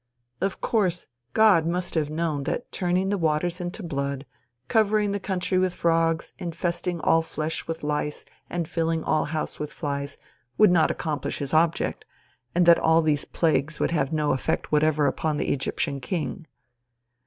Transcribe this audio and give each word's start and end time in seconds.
Of 0.41 0.61
course 0.61 1.05
God 1.33 1.67
must 1.67 1.93
have 1.93 2.09
known 2.09 2.41
that 2.45 2.71
turning 2.71 3.09
the 3.09 3.19
waters 3.19 3.61
into 3.61 3.83
blood, 3.83 4.25
covering 4.67 5.11
the 5.11 5.19
country 5.19 5.59
with 5.59 5.75
frogs, 5.75 6.33
infesting 6.39 6.99
all 7.01 7.21
flesh 7.21 7.67
with 7.67 7.83
lice, 7.83 8.25
and 8.49 8.67
filling 8.67 9.03
all 9.03 9.25
houses 9.25 9.59
with 9.59 9.71
flies, 9.71 10.17
would 10.57 10.71
not 10.71 10.89
accomplish 10.89 11.37
his 11.37 11.53
object, 11.53 12.03
and 12.55 12.65
that 12.65 12.79
all 12.79 13.03
these 13.03 13.25
plagues 13.25 13.79
would 13.79 13.91
have 13.91 14.11
no 14.11 14.31
effect 14.31 14.71
whatever 14.71 15.05
upon 15.05 15.37
the 15.37 15.49
Egyptian 15.53 15.99
king. 15.99 16.47